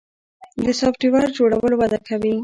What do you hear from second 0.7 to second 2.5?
سافټویر جوړول وده کوي